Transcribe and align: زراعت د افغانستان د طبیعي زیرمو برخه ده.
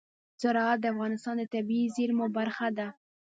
زراعت 0.41 0.77
د 0.81 0.85
افغانستان 0.93 1.35
د 1.39 1.43
طبیعي 1.53 1.87
زیرمو 1.95 2.25
برخه 2.37 2.67
ده. 2.77 2.87